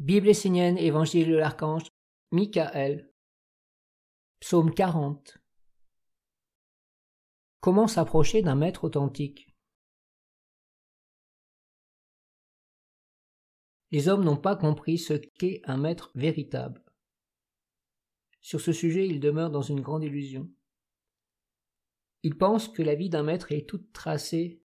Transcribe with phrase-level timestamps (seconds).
[0.00, 1.92] Bible essénienne, Évangile de l'archange,
[2.30, 3.12] Michael.
[4.40, 5.36] Psaume 40.
[7.60, 9.54] Comment s'approcher d'un maître authentique?
[13.90, 16.82] Les hommes n'ont pas compris ce qu'est un maître véritable.
[18.40, 20.50] Sur ce sujet, ils demeurent dans une grande illusion.
[22.22, 24.62] Ils pensent que la vie d'un maître est toute tracée,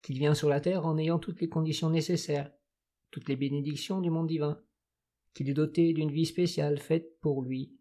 [0.00, 2.50] qu'il vient sur la terre en ayant toutes les conditions nécessaires,
[3.12, 4.60] toutes les bénédictions du monde divin,
[5.34, 7.76] qu'il est doté d'une vie spéciale faite pour lui.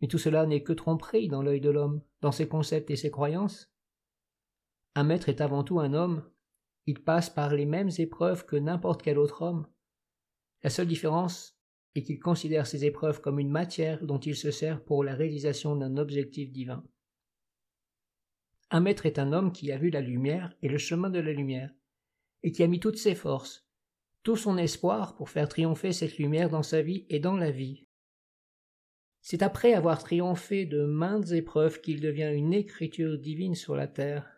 [0.00, 3.10] Mais tout cela n'est que tromperie dans l'œil de l'homme, dans ses concepts et ses
[3.10, 3.72] croyances.
[4.94, 6.28] Un maître est avant tout un homme,
[6.86, 9.66] il passe par les mêmes épreuves que n'importe quel autre homme.
[10.62, 11.56] La seule différence
[11.94, 15.76] est qu'il considère ces épreuves comme une matière dont il se sert pour la réalisation
[15.76, 16.84] d'un objectif divin.
[18.70, 21.32] Un maître est un homme qui a vu la lumière et le chemin de la
[21.32, 21.72] lumière,
[22.42, 23.67] et qui a mis toutes ses forces,
[24.22, 27.86] tout son espoir pour faire triompher cette lumière dans sa vie et dans la vie.
[29.20, 34.30] C'est après avoir triomphé de maintes épreuves qu'il devient une écriture divine sur la terre.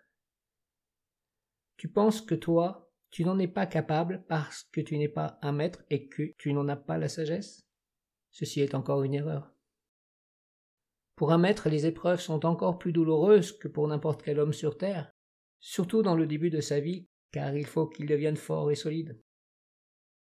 [1.76, 5.52] Tu penses que toi, tu n'en es pas capable parce que tu n'es pas un
[5.52, 7.66] maître et que tu n'en as pas la sagesse?
[8.30, 9.52] Ceci est encore une erreur.
[11.16, 14.78] Pour un maître, les épreuves sont encore plus douloureuses que pour n'importe quel homme sur
[14.78, 15.12] terre,
[15.58, 19.20] surtout dans le début de sa vie, car il faut qu'il devienne fort et solide.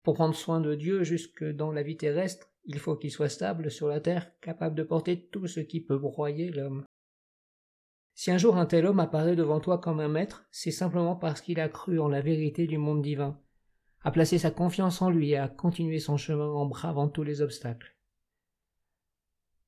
[0.04, 3.70] Pour prendre soin de Dieu jusque dans la vie terrestre, il faut qu'il soit stable
[3.70, 6.86] sur la terre, capable de porter tout ce qui peut broyer l'homme.
[8.14, 11.42] Si un jour un tel homme apparaît devant toi comme un maître, c'est simplement parce
[11.42, 13.40] qu'il a cru en la vérité du monde divin,
[14.04, 17.42] a placé sa confiance en lui et a continué son chemin en bravant tous les
[17.42, 17.96] obstacles.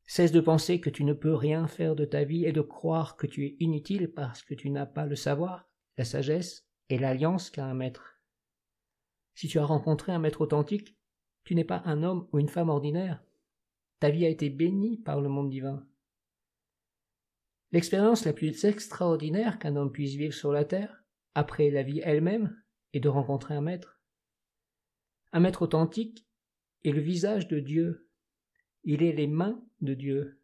[0.06, 3.16] Cesse de penser que tu ne peux rien faire de ta vie et de croire
[3.16, 7.50] que tu es inutile parce que tu n'as pas le savoir, la sagesse et l'alliance
[7.50, 8.13] qu'a un maître.
[9.36, 10.98] Si tu as rencontré un maître authentique,
[11.44, 13.24] tu n'es pas un homme ou une femme ordinaire.
[14.00, 15.88] Ta vie a été bénie par le monde divin.
[17.72, 21.04] L'expérience la plus extraordinaire qu'un homme puisse vivre sur la terre,
[21.34, 22.56] après la vie elle-même,
[22.94, 24.00] est de rencontrer un maître.
[25.32, 26.28] Un maître authentique
[26.84, 28.08] est le visage de Dieu.
[28.84, 30.40] Il est les mains de Dieu.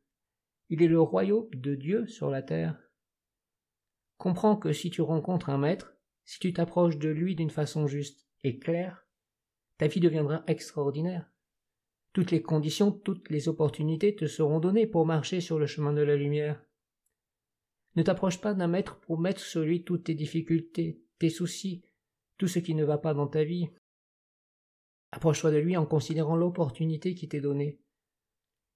[0.69, 2.81] Il est le royaume de Dieu sur la terre.
[4.17, 8.28] Comprends que si tu rencontres un maître, si tu t'approches de lui d'une façon juste,
[8.43, 8.59] et
[9.77, 11.29] ta vie deviendra extraordinaire.
[12.13, 16.01] Toutes les conditions, toutes les opportunités te seront données pour marcher sur le chemin de
[16.01, 16.63] la lumière.
[17.95, 21.83] Ne t'approche pas d'un maître pour mettre sur lui toutes tes difficultés, tes soucis,
[22.37, 23.69] tout ce qui ne va pas dans ta vie.
[25.11, 27.79] Approche-toi de lui en considérant l'opportunité qui t'est donnée.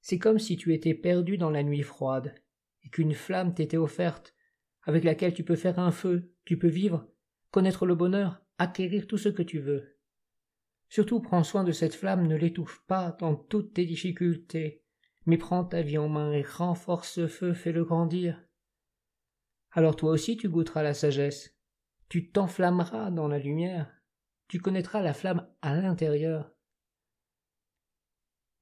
[0.01, 2.35] C'est comme si tu étais perdu dans la nuit froide,
[2.83, 4.35] et qu'une flamme t'était offerte,
[4.83, 7.07] avec laquelle tu peux faire un feu, tu peux vivre,
[7.53, 9.99] connaître le bonheur, acquérir tout ce que tu veux.
[10.89, 14.83] Surtout prends soin de cette flamme, ne l'étouffe pas dans toutes tes difficultés,
[15.27, 18.43] mais prends ta vie en main et renforce ce feu, fais-le grandir.
[19.69, 21.55] Alors toi aussi tu goûteras la sagesse,
[22.09, 24.01] tu t'enflammeras dans la lumière,
[24.47, 26.51] tu connaîtras la flamme à l'intérieur.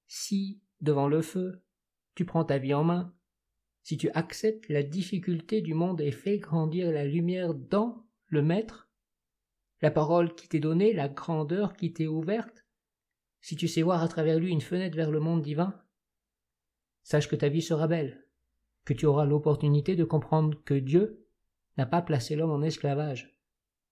[0.07, 1.63] Si, devant le feu,
[2.13, 3.15] tu prends ta vie en main,
[3.83, 8.89] si tu acceptes la difficulté du monde et fais grandir la lumière dans le Maître,
[9.81, 12.65] la parole qui t'est donnée, la grandeur qui t'est ouverte,
[13.41, 15.77] si tu sais voir à travers lui une fenêtre vers le monde divin,
[17.03, 18.25] sache que ta vie sera belle,
[18.85, 21.27] que tu auras l'opportunité de comprendre que Dieu
[21.77, 23.37] n'a pas placé l'homme en esclavage,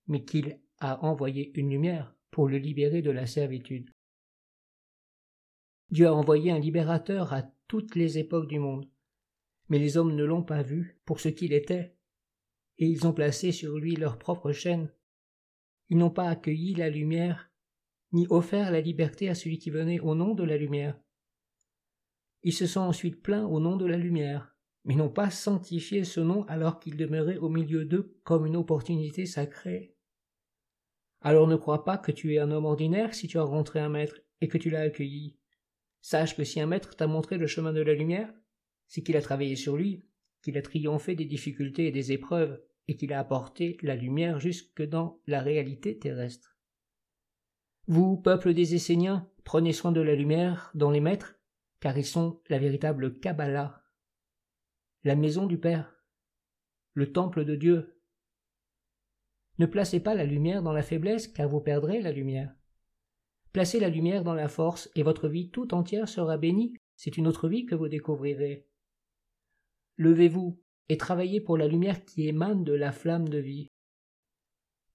[0.07, 3.93] mais qu'il a envoyé une lumière pour le libérer de la servitude.
[5.91, 8.87] Dieu a envoyé un libérateur à toutes les époques du monde,
[9.67, 11.98] mais les hommes ne l'ont pas vu pour ce qu'il était,
[12.79, 14.89] et ils ont placé sur lui leur propre chaîne
[15.89, 17.51] ils n'ont pas accueilli la lumière,
[18.11, 20.99] ni offert la liberté à celui qui venait au nom de la lumière.
[22.43, 26.19] Ils se sont ensuite plaints au nom de la lumière, mais n'ont pas sanctifié ce
[26.19, 29.95] nom alors qu'il demeurait au milieu d'eux comme une opportunité sacrée.
[31.21, 33.89] Alors ne crois pas que tu es un homme ordinaire si tu as rencontré un
[33.89, 35.37] maître et que tu l'as accueilli.
[36.01, 38.31] Sache que si un maître t'a montré le chemin de la lumière,
[38.87, 40.05] c'est qu'il a travaillé sur lui,
[40.41, 44.81] qu'il a triomphé des difficultés et des épreuves, et qu'il a apporté la lumière jusque
[44.81, 46.57] dans la réalité terrestre.
[47.85, 51.39] Vous, peuple des Esséniens, prenez soin de la lumière dans les maîtres,
[51.81, 53.83] car ils sont la véritable Kabbalah,
[55.03, 56.03] la maison du Père,
[56.95, 58.01] le temple de Dieu.
[59.59, 62.55] Ne placez pas la lumière dans la faiblesse, car vous perdrez la lumière.
[63.53, 66.75] Placez la lumière dans la force, et votre vie tout entière sera bénie.
[66.95, 68.67] C'est une autre vie que vous découvrirez.
[69.97, 70.59] Levez-vous,
[70.89, 73.67] et travaillez pour la lumière qui émane de la flamme de vie.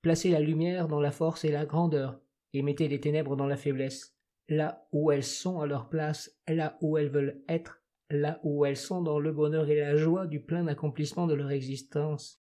[0.02, 2.20] Placez la lumière dans la force et la grandeur,
[2.52, 4.14] et mettez les ténèbres dans la faiblesse,
[4.48, 8.76] là où elles sont à leur place, là où elles veulent être, là où elles
[8.76, 12.42] sont dans le bonheur et la joie du plein accomplissement de leur existence.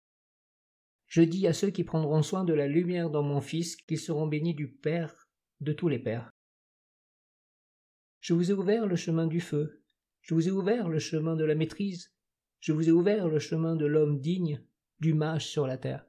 [1.06, 4.26] Je dis à ceux qui prendront soin de la lumière dans mon Fils qu'ils seront
[4.26, 5.28] bénis du Père
[5.60, 6.30] de tous les pères.
[8.20, 9.84] Je vous ai ouvert le chemin du feu,
[10.20, 12.15] je vous ai ouvert le chemin de la maîtrise,
[12.60, 14.60] je vous ai ouvert le chemin de l'homme digne,
[15.00, 16.06] du mage sur la terre.